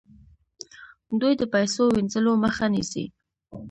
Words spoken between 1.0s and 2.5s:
دوی د پیسو وینځلو